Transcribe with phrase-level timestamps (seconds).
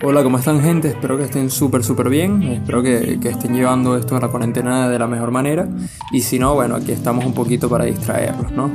[0.00, 0.88] Hola, ¿cómo están gente?
[0.88, 2.44] Espero que estén súper, súper bien.
[2.44, 5.68] Espero que, estén llevando esto a la cuarentena de la mejor manera.
[6.12, 8.70] Y si no, bueno, aquí estamos un poquito para distraerlos, ¿no?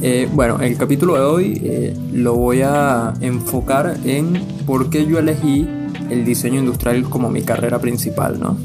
[0.00, 4.32] Eh, bueno, el capítulo de hoy eh, lo voy a enfocar en
[4.64, 5.68] por qué yo elegí
[6.08, 8.56] el diseño industrial como mi carrera principal, ¿no?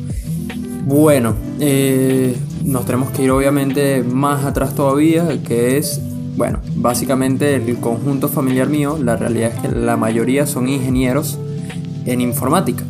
[0.86, 6.02] Bueno, eh, nos tenemos que ir obviamente más atrás todavía, que es
[6.38, 11.38] bueno, básicamente el conjunto familiar mío, la realidad es que la mayoría son ingenieros
[12.08, 12.84] en informática.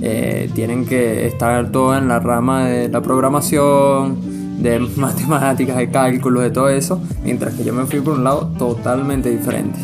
[0.00, 6.42] Eh, tienen que estar todo en la rama de la programación, de matemáticas, de cálculos,
[6.42, 9.78] de todo eso, mientras que yo me fui por un lado totalmente diferente.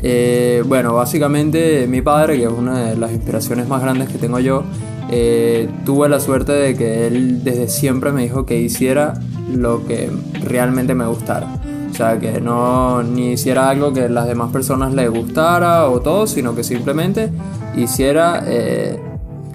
[0.00, 4.40] Eh, bueno, básicamente mi padre, que es una de las inspiraciones más grandes que tengo
[4.40, 4.64] yo,
[5.10, 9.14] eh, tuve la suerte de que él desde siempre me dijo que hiciera
[9.54, 10.10] lo que
[10.44, 11.61] realmente me gustara.
[12.02, 16.52] Sea, que no ni hiciera algo que las demás personas les gustara o todo, sino
[16.52, 17.30] que simplemente
[17.76, 18.98] hiciera eh,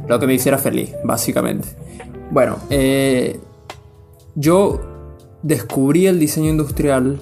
[0.08, 1.67] lo que me hiciera feliz, básicamente.
[2.31, 3.38] Bueno, eh,
[4.36, 4.80] yo
[5.44, 7.20] descubrí el diseño industrial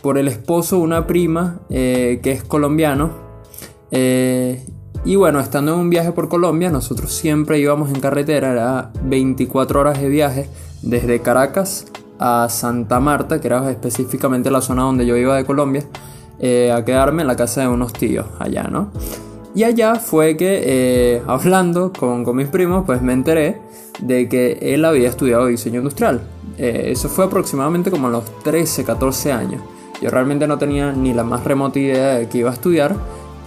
[0.00, 3.10] por el esposo de una prima eh, que es colombiano.
[3.90, 9.80] y bueno, estando en un viaje por Colombia, nosotros siempre íbamos en carretera, era 24
[9.80, 10.48] horas de viaje
[10.80, 15.84] desde Caracas a Santa Marta, que era específicamente la zona donde yo iba de Colombia,
[16.38, 18.90] eh, a quedarme en la casa de unos tíos allá, ¿no?
[19.54, 23.60] Y allá fue que, eh, hablando con, mis primos, pues me enteré
[24.00, 26.22] de que él había estudiado diseño industrial.
[26.58, 29.62] Eh, eso fue aproximadamente como a los 13, 14 años.
[30.00, 32.96] Yo realmente no tenía ni la más remota idea de que iba a estudiar,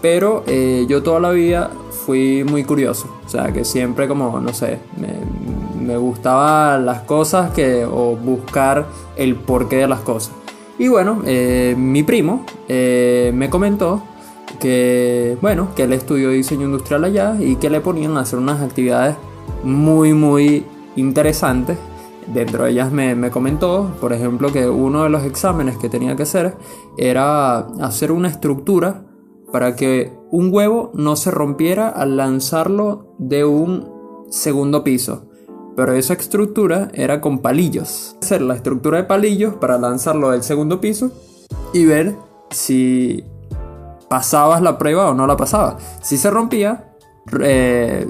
[0.01, 0.45] pero
[0.87, 1.71] yo toda la vida
[2.05, 3.09] fui muy curioso.
[3.25, 5.07] O sea, que siempre como, no sé, me,
[5.85, 10.33] me gustaban las cosas que, o buscar el porqué de las cosas.
[10.77, 14.03] Y bueno, eh, mi primo eh, me comentó
[14.59, 18.61] que, bueno, que él estudió diseño industrial allá y que le ponían a hacer unas
[18.61, 19.15] actividades
[19.63, 21.77] muy, muy interesantes.
[22.27, 26.15] Dentro de ellas me, me comentó, por ejemplo, que uno de los exámenes que tenía
[26.15, 26.55] que hacer
[26.97, 29.05] era hacer una estructura
[29.51, 35.24] para que un huevo no se rompiera al lanzarlo de un segundo piso
[35.75, 38.15] pero esa estructura era con palillos.
[38.21, 41.11] Hacer la estructura de palillos para lanzarlo del segundo piso
[41.73, 42.15] y ver
[42.49, 43.25] si
[44.09, 45.75] pasabas la prueba o no la pasabas.
[46.01, 46.95] Si se rompía,
[47.41, 48.07] eh,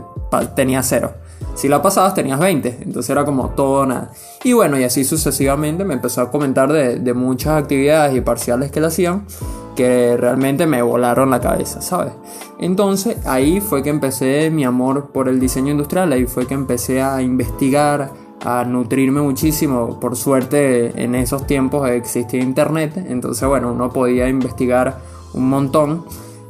[0.55, 1.13] tenías cero.
[1.55, 4.11] Si la pasabas tenías 20, entonces era como todo nada.
[4.43, 8.71] Y bueno, y así sucesivamente me empezó a comentar de, de muchas actividades y parciales
[8.71, 9.25] que le hacían
[9.75, 12.13] que realmente me volaron la cabeza, ¿sabes?
[12.59, 17.01] Entonces ahí fue que empecé mi amor por el diseño industrial, ahí fue que empecé
[17.01, 18.11] a investigar,
[18.43, 19.99] a nutrirme muchísimo.
[19.99, 24.99] Por suerte en esos tiempos existía internet, entonces bueno, uno podía investigar
[25.33, 26.05] un montón.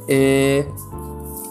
[0.08, 0.66] Eh,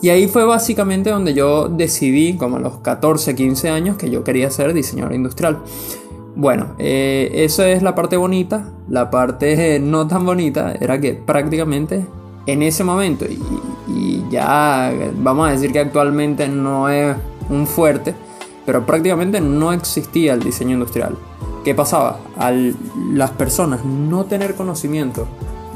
[0.01, 4.23] y ahí fue básicamente donde yo decidí, como a los 14, 15 años, que yo
[4.23, 5.59] quería ser diseñador industrial.
[6.35, 8.69] Bueno, eh, eso es la parte bonita.
[8.89, 12.05] La parte no tan bonita era que prácticamente
[12.45, 17.15] en ese momento, y, ya vamos a decir que actualmente no es
[17.49, 18.13] un fuerte,
[18.65, 21.15] pero prácticamente no existía el diseño industrial.
[21.63, 22.19] ¿Qué pasaba?
[22.37, 22.75] Al
[23.13, 25.27] las personas no tener conocimiento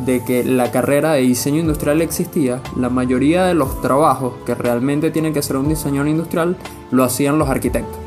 [0.05, 5.11] de que la carrera de diseño industrial existía, la mayoría de los trabajos que realmente
[5.11, 6.57] tienen que hacer un diseñador industrial
[6.91, 7.97] lo hacían los arquitectos.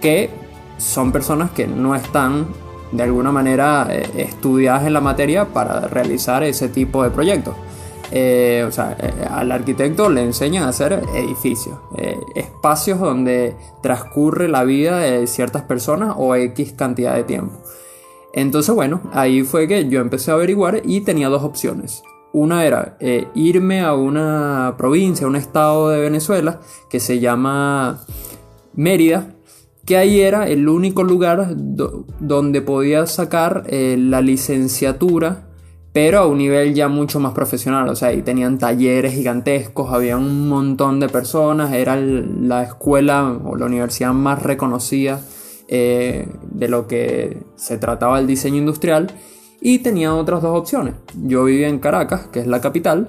[0.00, 0.30] Que
[0.78, 2.46] son personas que no están
[2.92, 7.54] de alguna manera eh, estudiadas en la materia para realizar ese tipo de proyectos.
[8.10, 11.78] Eh, o sea, eh, al arquitecto le enseñan a hacer edificios,
[12.34, 17.52] espacios donde transcurre la vida de ciertas personas o X cantidad de tiempo.
[18.32, 22.02] Entonces, bueno, ahí fue que yo empecé a averiguar y tenía dos opciones.
[22.32, 22.96] Una era
[23.34, 28.00] irme a una provincia, a un estado de Venezuela que se llama
[28.74, 29.34] Mérida,
[29.88, 35.48] que ahí era el único lugar donde podía sacar eh, la licenciatura,
[35.94, 37.88] pero a un nivel ya mucho más profesional.
[37.88, 43.56] O sea, ahí tenían talleres gigantescos, había un montón de personas, era la escuela o
[43.56, 45.22] la universidad más reconocida
[45.68, 49.06] eh, de lo que se trataba el diseño industrial.
[49.62, 50.96] Y tenía otras dos opciones.
[51.14, 53.06] Yo vivía en Caracas, que es la capital,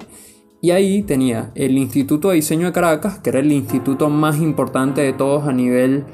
[0.62, 5.02] y ahí tenía el Instituto de Diseño de Caracas, que era el instituto más importante
[5.02, 6.06] de todos a nivel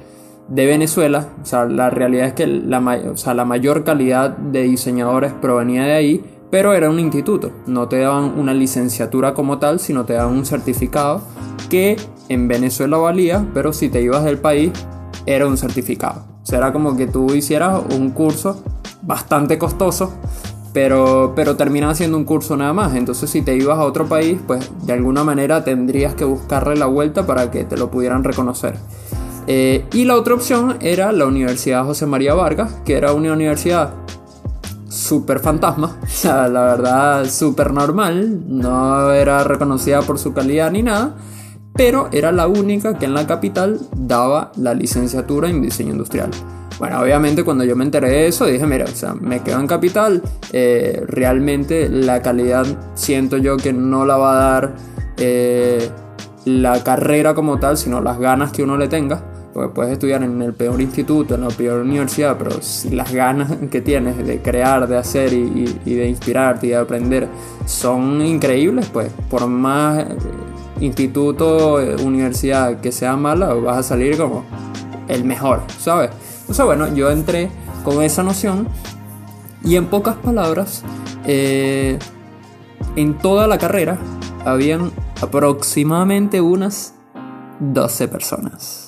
[0.48, 5.84] de Venezuela, o sea, la realidad es que la, la mayor calidad de diseñadores provenía
[5.84, 10.12] de ahí, pero era un instituto, no te daban una licenciatura como tal, sino te
[10.12, 11.20] daban un certificado
[11.68, 11.96] que
[12.28, 14.72] en Venezuela valía, pero si te ibas del país
[15.26, 16.24] era un certificado.
[16.42, 18.62] O sea, era como que tú hicieras un curso
[19.02, 20.12] bastante costoso,
[20.72, 22.94] pero, pero terminaba siendo un curso nada más.
[22.94, 26.86] Entonces si te ibas a otro país, pues de alguna manera tendrías que buscarle la
[26.86, 28.76] vuelta para que te lo pudieran reconocer.
[29.46, 33.94] Eh, y la otra opción era la Universidad José María Vargas, que era una universidad
[34.88, 40.82] súper fantasma, o sea, la verdad súper normal, no era reconocida por su calidad ni
[40.82, 41.14] nada,
[41.74, 46.30] pero era la única que en la capital daba la licenciatura en diseño industrial.
[46.78, 49.66] Bueno, obviamente cuando yo me enteré de eso dije, mira, o sea, me quedo en
[49.66, 50.22] capital,
[50.52, 54.74] eh, realmente la calidad siento yo que no la va a dar
[55.16, 55.88] eh,
[56.44, 59.35] la carrera como tal, sino las ganas que uno le tenga.
[59.56, 63.50] Porque puedes estudiar en el peor instituto, en la peor universidad, pero si las ganas
[63.70, 67.26] que tienes de crear, de hacer y, de inspirarte y de aprender
[67.64, 70.08] son increíbles, pues por más eh,
[70.80, 74.44] instituto, universidad que sea mala, vas a salir como
[75.08, 76.10] el mejor, ¿sabes?
[76.40, 77.48] Entonces, bueno, yo entré
[77.82, 78.68] con esa noción
[79.64, 80.84] y en pocas palabras,
[81.24, 81.98] eh,
[82.94, 83.96] en toda la carrera
[84.44, 84.92] habían
[85.22, 86.92] aproximadamente unas
[87.60, 88.85] 12 personas.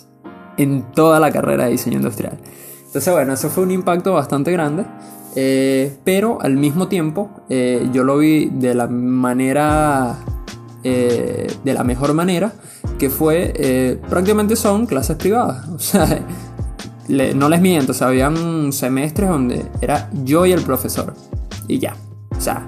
[0.58, 2.38] En toda la carrera de diseño industrial.
[2.86, 4.84] Entonces, bueno, eso fue un impacto bastante grande.
[5.36, 10.16] Eh, pero al mismo tiempo, eh, yo lo vi de la manera.
[10.82, 12.52] de la mejor manera.
[12.98, 14.00] Que fue.
[14.10, 15.66] prácticamente son clases privadas.
[15.74, 16.24] O sea
[17.08, 21.14] no les miento, o sea, habían semestres donde era yo y el profesor.
[21.66, 21.96] Y ya,
[22.36, 22.66] o sea,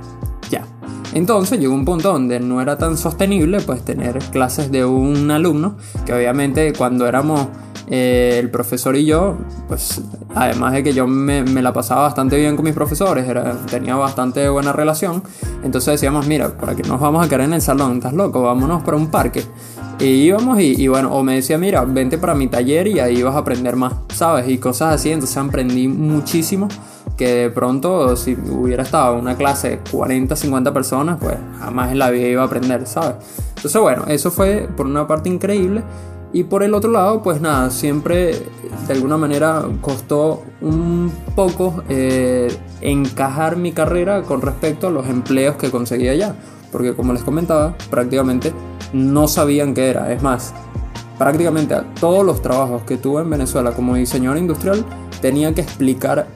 [0.50, 0.64] ya.
[1.12, 5.76] Entonces llegó un punto donde no era tan sostenible pues tener clases de un alumno,
[6.06, 7.48] que obviamente cuando éramos
[7.92, 10.00] eh, el profesor y yo, pues
[10.32, 14.48] además de que yo me, la pasaba bastante bien con mis profesores, era, tenía bastante
[14.48, 15.24] buena relación,
[15.64, 17.96] entonces decíamos, mira, ¿para qué nos vamos a quedar en el salón?
[17.96, 18.42] ¿Estás loco?
[18.42, 19.42] Vámonos para un parque.
[19.98, 23.34] Y íbamos y, bueno, o me decía, mira, vente para mi taller y ahí vas
[23.34, 24.48] a aprender más, ¿sabes?
[24.48, 26.68] Y cosas así, entonces aprendí muchísimo
[27.16, 31.90] que de pronto si hubiera estado en una clase de 40, 50 personas, pues jamás
[31.90, 33.16] en la vida iba a aprender, ¿sabes?
[33.56, 35.82] Entonces bueno, eso fue por una parte increíble
[36.32, 38.46] y por el otro lado, pues nada, siempre
[38.86, 45.56] de alguna manera costó un poco eh, encajar mi carrera con respecto a los empleos
[45.56, 46.36] que conseguía allá.
[46.70, 48.52] Porque como les comentaba, prácticamente
[48.92, 50.12] no sabían qué era.
[50.12, 50.54] Es más,
[51.18, 54.84] prácticamente a todos los trabajos que tuve en Venezuela como diseñador industrial
[55.20, 56.28] tenía que explicar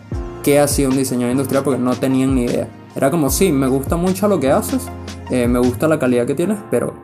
[0.42, 2.68] qué hacía un diseñador industrial porque no tenían ni idea.
[2.96, 4.86] Era como, sí, me gusta mucho lo que haces,
[5.30, 6.94] eh, me gusta la calidad que tienes, pero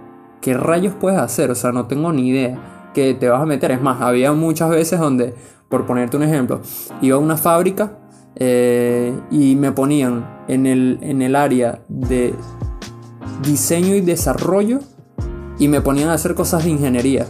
[0.40, 1.52] ¿qué rayos puedes hacer?
[1.52, 3.70] O sea, no tengo ni idea que te vas a meter.
[3.70, 5.34] Es más, había muchas veces donde,
[5.68, 6.60] por ponerte un ejemplo,
[7.00, 7.98] iba a una fábrica
[8.36, 12.34] eh, y me ponían en el, en el área de
[13.42, 14.80] diseño y desarrollo
[15.58, 17.26] y me ponían a hacer cosas de ingeniería.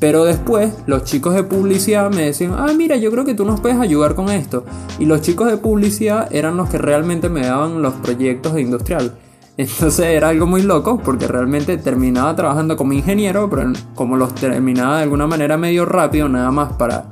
[0.00, 3.60] Pero después los chicos de publicidad me decían, ah, mira, yo creo que tú nos
[3.60, 4.64] puedes ayudar con esto.
[5.00, 9.18] Y los chicos de publicidad eran los que realmente me daban los proyectos de industrial.
[9.58, 14.98] Entonces era algo muy loco porque realmente terminaba trabajando como ingeniero, pero como los terminaba
[14.98, 17.06] de alguna manera medio rápido, nada más para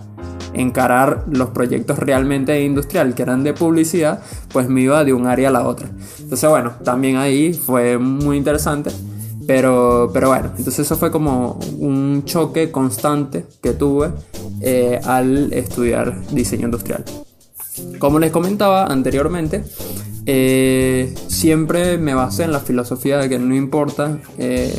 [0.55, 4.23] encarar los proyectos realmente industrial que eran de publicidad,
[4.53, 5.89] pues me iba de un área a la otra.
[6.21, 8.91] Entonces bueno, también ahí fue muy interesante.
[9.45, 14.11] Pero, pero bueno, entonces eso fue como un choque constante que tuve
[14.61, 17.05] eh, al estudiar diseño industrial.
[17.99, 19.63] Como les comentaba anteriormente,
[20.27, 24.77] eh, siempre me basé en la filosofía de que no importa eh,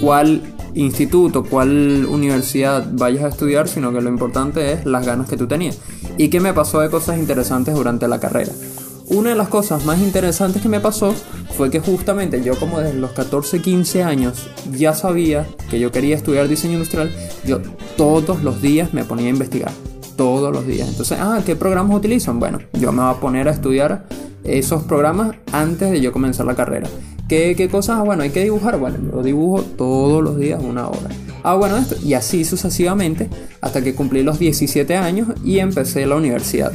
[0.00, 0.42] cuál
[0.74, 5.46] instituto, cuál universidad vayas a estudiar, sino que lo importante es las ganas que tú
[5.46, 5.78] tenías.
[6.16, 8.52] ¿Y qué me pasó de cosas interesantes durante la carrera?
[9.06, 11.14] Una de las cosas más interesantes que me pasó
[11.56, 16.14] fue que justamente yo como desde los 14, 15 años ya sabía que yo quería
[16.14, 17.10] estudiar diseño industrial,
[17.44, 17.60] yo
[17.96, 19.72] todos los días me ponía a investigar,
[20.16, 20.88] todos los días.
[20.88, 22.38] Entonces, ah, ¿qué programas utilizan?
[22.38, 24.06] Bueno, yo me voy a poner a estudiar
[24.48, 26.88] esos programas antes de yo comenzar la carrera.
[27.28, 28.04] ¿Qué, qué cosas?
[28.04, 28.78] Bueno, hay que dibujar.
[28.78, 31.10] Bueno, lo dibujo todos los días una hora.
[31.42, 31.96] Ah, bueno, esto.
[32.02, 33.28] Y así sucesivamente
[33.60, 36.72] hasta que cumplí los 17 años y empecé la universidad.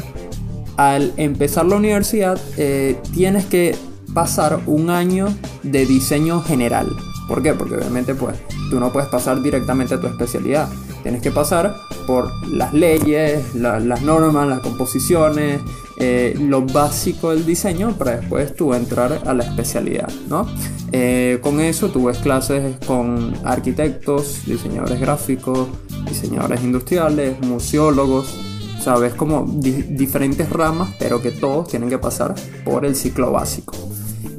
[0.77, 3.75] Al empezar la universidad eh, tienes que
[4.13, 5.27] pasar un año
[5.63, 6.87] de diseño general.
[7.27, 7.53] ¿Por qué?
[7.53, 8.35] Porque obviamente pues
[8.69, 10.69] tú no puedes pasar directamente a tu especialidad.
[11.03, 11.75] Tienes que pasar
[12.07, 15.61] por las leyes, las normas, las composiciones,
[15.97, 20.47] eh, lo básico del diseño para después tú entrar a la especialidad, ¿no?
[20.91, 25.67] Eh, con eso tú ves clases con arquitectos, diseñadores gráficos,
[26.07, 28.33] diseñadores industriales, museólogos,
[28.81, 32.35] sabes como diferentes ramas, pero que todos tienen que pasar
[32.65, 33.73] por el ciclo básico.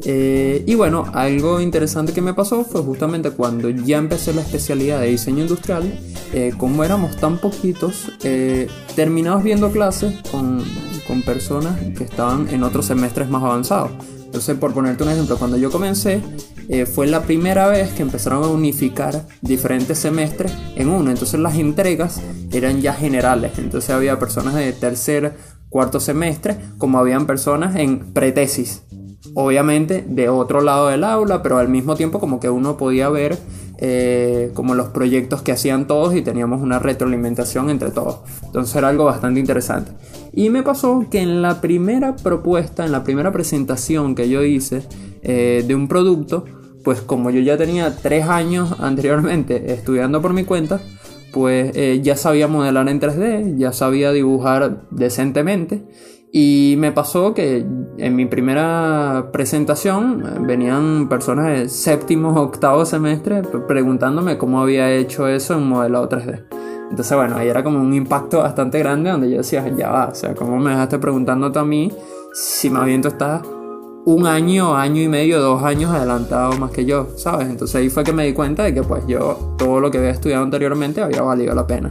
[0.07, 5.01] Eh, y bueno, algo interesante que me pasó fue justamente cuando ya empecé la especialidad
[5.01, 5.99] de diseño industrial,
[6.35, 10.63] eh, como éramos tan poquitos, eh, terminamos viendo clases con
[11.07, 13.93] con personas que estaban en otros semestres más avanzados.
[14.25, 16.21] Entonces, por ponerte un ejemplo, cuando yo comencé,
[16.69, 21.11] eh, fue la primera vez que empezaron a unificar diferentes semestres en uno.
[21.11, 22.21] Entonces, las entregas
[22.51, 23.53] eran ya generales.
[23.59, 25.37] Entonces, había personas de tercer,
[25.69, 28.83] cuarto semestre, como habían personas en pretesis.
[29.35, 33.39] Obviamente de otro lado del aula, pero al mismo tiempo como que uno podía ver
[33.87, 38.21] eh, como los proyectos que hacían todos y teníamos una retroalimentación entre todos.
[38.43, 39.93] Entonces era algo bastante interesante.
[40.33, 44.85] Y me pasó que en la primera propuesta, en la primera presentación que yo hice
[45.23, 46.47] eh, de un producto,
[46.83, 50.81] pues como yo ya tenía tres años anteriormente estudiando por mi cuenta,
[51.31, 55.85] pues eh, ya sabía modelar en 3D, ya sabía dibujar decentemente
[56.37, 57.65] y me pasó que
[57.97, 64.91] en mi primera presentación eh, venían personas de séptimo o octavo semestre preguntándome cómo había
[64.91, 66.43] hecho eso en modelado 3D.
[66.91, 70.15] Entonces, bueno, ahí era como un impacto bastante grande donde yo decía, ya va, o
[70.17, 71.93] sea, ¿cómo me dejaste preguntándote a mí
[72.33, 73.43] si más bien tú estás
[74.05, 77.49] un año, año y medio, dos años adelantado más que yo, ¿sabes?
[77.49, 80.11] Entonces ahí fue que me di cuenta de que pues yo todo lo que había
[80.11, 81.91] estudiado anteriormente había valido la pena.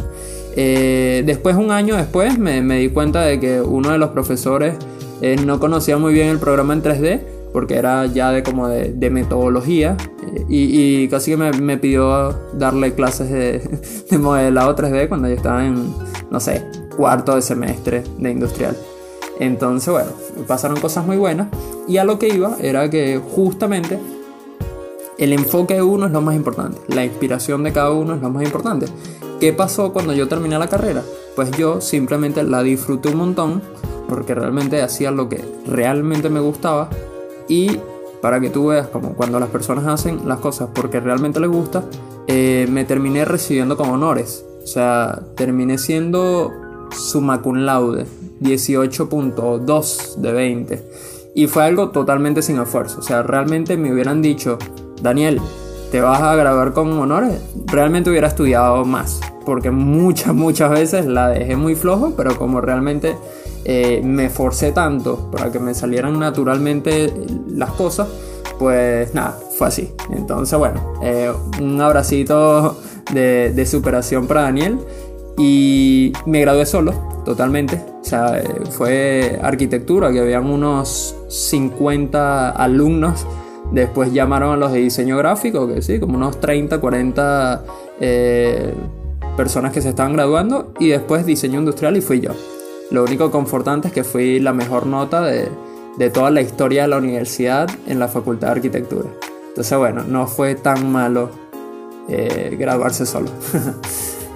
[0.56, 4.76] Eh, después, un año después, me, di cuenta de que uno de los profesores
[5.22, 9.10] eh, no conocía muy bien el programa en 3D, porque era ya de como de,
[9.10, 9.98] metodología,
[10.36, 13.62] eh, y, casi que me, pidió darle clases de,
[14.10, 15.94] de modelado 3D cuando yo estaba en,
[16.30, 16.64] no sé,
[16.96, 18.78] cuarto de semestre de industrial.
[19.40, 20.10] Entonces, bueno,
[20.48, 21.48] pasaron cosas muy buenas,
[21.88, 24.00] y a lo que iba era que justamente
[25.18, 28.30] el enfoque de uno es lo más importante, la inspiración de cada uno es lo
[28.30, 28.88] más importante.
[29.40, 31.04] ¿Qué pasó cuando yo terminé la carrera?
[31.36, 33.62] Pues yo simplemente la disfruté un montón
[34.08, 36.90] porque realmente hacía lo que realmente me gustaba
[37.48, 37.80] y
[38.22, 41.84] para que tú veas como cuando las personas hacen las cosas porque realmente les gusta,
[42.28, 44.46] eh, me terminé recibiendo con honores.
[44.64, 46.50] O sea, terminé siendo
[46.92, 48.06] summa cum laude,
[48.40, 50.90] 18.2 de 20.
[51.36, 53.00] Y fue algo totalmente sin esfuerzo.
[53.00, 54.58] O sea, realmente me hubieran dicho,
[55.04, 55.40] Daniel,
[55.92, 61.30] te vas a grabar con honores, realmente hubiera estudiado más porque muchas, muchas veces la
[61.30, 63.16] dejé muy flojo, pero como realmente
[63.66, 67.14] eh, me forcé tanto para que me salieran naturalmente
[67.48, 68.08] las cosas,
[68.58, 69.92] pues nada, fue así.
[70.12, 71.32] Entonces, bueno, eh,
[71.62, 72.78] un abracito
[73.12, 74.80] de, de, superación para Daniel
[75.38, 76.94] y me gradué solo,
[77.26, 77.82] totalmente.
[78.02, 83.26] O sea, eh, fue arquitectura, que habían unos 50 alumnos.
[83.74, 87.64] Después llamaron a los de diseño gráfico, que sí, como unos 30, 40
[89.36, 92.32] personas que se estaban graduando y después diseño industrial y fui yo.
[92.92, 95.50] Lo único confortante es que fui la mejor nota de,
[95.98, 99.10] de toda la historia de la universidad en la Facultad de Arquitectura.
[99.50, 101.30] Entonces, bueno, no fue tan malo
[102.10, 103.30] eh, graduarse solo.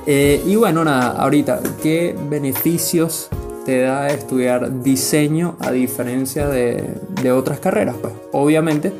[0.10, 3.27] Eh, y bueno, nada, ahorita, ¿qué beneficios
[3.65, 6.82] te da estudiar diseño a diferencia de,
[7.22, 7.98] de otras carreras?
[8.01, 8.94] Pues obviamente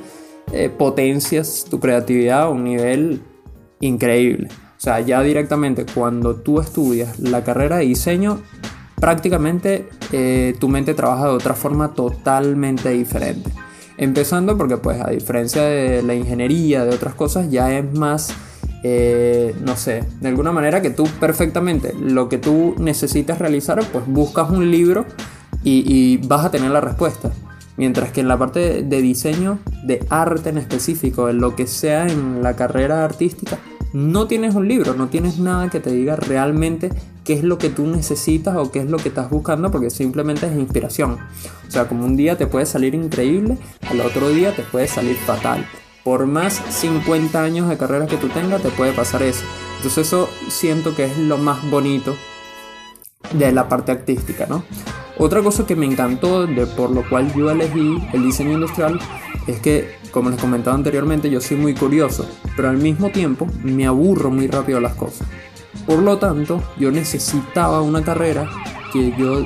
[0.52, 3.22] eh, potencias tu creatividad a un nivel
[3.80, 4.50] increíble.
[4.50, 8.42] O sea, ya directamente cuando tú estudias la carrera de diseño,
[8.96, 13.52] prácticamente eh, tu mente trabaja de otra forma totalmente diferente.
[13.98, 18.32] Empezando porque pues a diferencia de la ingeniería, de otras cosas, ya es más,
[18.84, 24.06] eh, no sé, de alguna manera que tú perfectamente lo que tú necesitas realizar, pues
[24.06, 25.06] buscas un libro
[25.64, 27.32] y, y vas a tener la respuesta.
[27.78, 32.08] Mientras que en la parte de diseño, de arte en específico, en lo que sea
[32.08, 33.60] en la carrera artística,
[33.94, 36.90] no tienes un libro, no tienes nada que te diga realmente
[37.24, 40.48] qué es lo que tú necesitas o qué es lo que estás buscando porque simplemente
[40.48, 41.18] es inspiración.
[41.68, 43.58] O sea, como un día te puede salir increíble,
[43.90, 45.66] al otro día te puede salir fatal.
[46.04, 49.44] Por más 50 años de carrera que tú tengas, te puede pasar eso.
[49.78, 52.16] Entonces eso siento que es lo más bonito
[53.34, 54.64] de la parte artística, ¿no?
[55.20, 59.00] Otra cosa que me encantó, de por lo cual yo elegí el diseño industrial,
[59.48, 63.88] es que, como les comentaba anteriormente, yo soy muy curioso, pero al mismo tiempo me
[63.88, 65.28] aburro muy rápido las cosas.
[65.88, 68.48] Por lo tanto, yo necesitaba una carrera
[68.94, 69.44] que yo,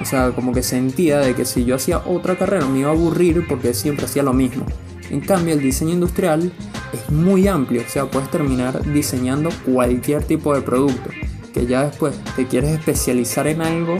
[0.00, 2.92] o sea, como que sentía de que si yo hacía otra carrera me iba a
[2.92, 4.64] aburrir porque siempre hacía lo mismo.
[5.10, 6.52] En cambio, el diseño industrial
[6.92, 11.10] es muy amplio, o sea, puedes terminar diseñando cualquier tipo de producto.
[11.54, 13.98] Que ya después te quieres especializar en algo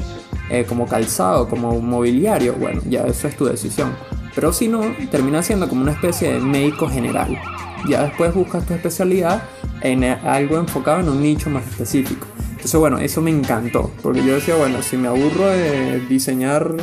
[0.50, 3.92] eh, como calzado, como mobiliario, bueno, ya eso es tu decisión.
[4.34, 7.36] Pero si no, termina siendo como una especie de médico general.
[7.88, 9.42] Ya después buscas tu especialidad
[9.80, 12.26] en algo enfocado en un nicho más específico.
[12.50, 13.90] Entonces, bueno, eso me encantó.
[14.02, 16.74] Porque yo decía, bueno, si me aburro de diseñar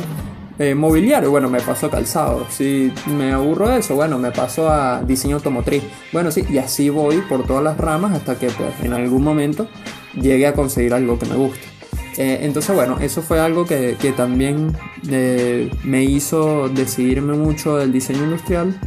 [0.58, 2.46] eh, mobiliario, bueno, me paso a calzado.
[2.50, 5.82] Si me aburro de eso, bueno, me paso a diseño automotriz.
[6.12, 9.68] Bueno, sí, y así voy por todas las ramas hasta que pues en algún momento
[10.14, 11.75] llegue a conseguir algo que me guste.
[12.18, 14.76] Eh, entonces, bueno, eso fue algo que, también
[15.10, 18.78] eh, me hizo decidirme mucho del diseño industrial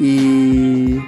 [0.00, 0.98] y,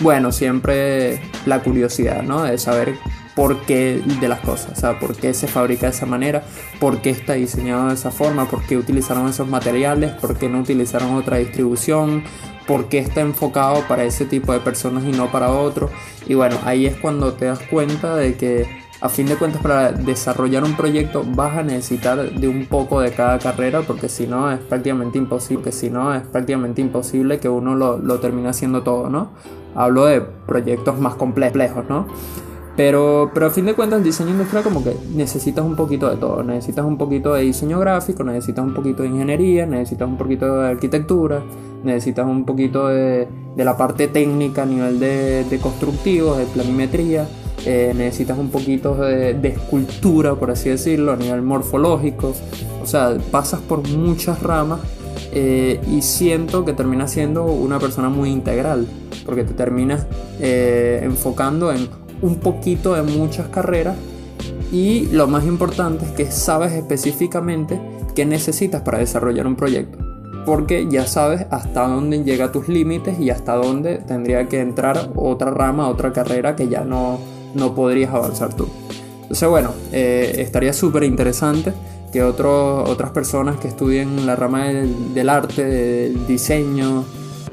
[0.00, 2.42] bueno, siempre la curiosidad, ¿no?
[2.42, 2.96] De saber
[3.34, 6.44] por qué de las cosas, o sea, por qué se fabrica de esa manera,
[6.80, 10.60] por qué está diseñado de esa forma, por qué utilizaron esos materiales, por qué no
[10.60, 12.24] utilizaron otra distribución,
[12.66, 15.90] por qué está enfocado para ese tipo de personas y no para otro.
[16.26, 19.90] Y bueno, ahí es cuando te das cuenta de que a fin de cuentas para
[19.90, 24.50] desarrollar un proyecto vas a necesitar de un poco de cada carrera porque si no
[24.50, 28.84] es prácticamente imposible, que si no es prácticamente imposible que uno lo, lo termine haciendo
[28.84, 29.30] todo, ¿no?
[29.74, 32.06] Hablo de proyectos más complejos, ¿no?
[32.76, 36.16] Pero, pero a fin de cuentas el diseño industrial como que necesitas un poquito de
[36.16, 36.44] todo.
[36.44, 40.68] Necesitas un poquito de diseño gráfico, necesitas un poquito de ingeniería, necesitas un poquito de
[40.68, 41.42] arquitectura,
[41.82, 47.26] necesitas un poquito de, de la parte técnica a nivel de, de constructivos, de planimetría,
[47.64, 52.34] eh, necesitas un poquito de, de, escultura, por así decirlo, a nivel morfológico.
[52.82, 54.80] O sea, pasas por muchas ramas
[55.34, 58.86] eh, y siento que terminas siendo una persona muy integral,
[59.24, 60.06] porque te terminas
[60.40, 61.88] eh, enfocando en
[62.20, 63.96] un poquito de muchas carreras
[64.70, 67.80] y lo más importante es que sabes específicamente
[68.14, 69.98] qué necesitas para desarrollar un proyecto.
[70.44, 75.50] Porque ya sabes hasta dónde llega tus límites y hasta dónde tendría que entrar otra
[75.50, 77.20] rama, otra carrera que ya no,
[77.54, 78.68] no podrías avanzar tú.
[79.22, 81.72] Entonces, bueno, eh, estaría súper interesante
[82.12, 87.04] que otras personas que estudien la rama del, arte, del diseño,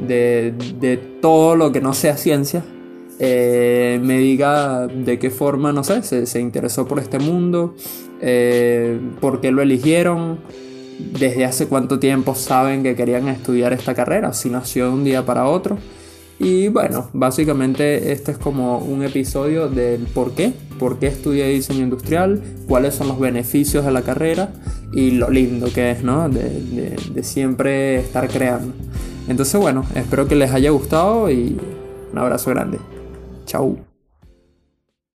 [0.05, 2.63] de, de todo lo que no sea ciencia,
[3.21, 7.75] eh, me diga de qué forma, no sé, se, interesó por este mundo,
[8.21, 10.39] eh, por qué lo eligieron,
[10.97, 15.25] desde hace cuánto tiempo saben que querían estudiar esta carrera, si nació de un día
[15.25, 15.77] para otro.
[16.39, 21.83] Y bueno, básicamente este es como un episodio del por qué, por qué estudié diseño
[21.83, 24.53] industrial, cuáles son los beneficios de la carrera
[24.93, 26.29] y lo lindo que es, ¿no?
[26.29, 28.73] de siempre estar creando.
[29.27, 31.57] Entonces bueno, espero que les haya gustado y
[32.11, 32.79] un abrazo grande.
[33.45, 33.88] Chao.